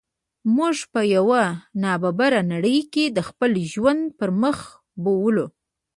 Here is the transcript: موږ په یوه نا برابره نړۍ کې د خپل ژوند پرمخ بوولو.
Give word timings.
موږ 0.55 0.77
په 0.93 1.01
یوه 1.15 1.43
نا 1.81 1.93
برابره 2.01 2.41
نړۍ 2.53 2.79
کې 2.93 3.05
د 3.15 3.19
خپل 3.27 3.51
ژوند 3.73 4.01
پرمخ 4.19 4.57
بوولو. 5.03 5.45